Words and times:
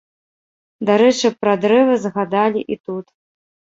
Дарэчы, 0.89 1.31
пра 1.43 1.53
дрэвы 1.65 2.01
згадалі 2.07 2.61
і 2.77 2.83
тут. 2.89 3.05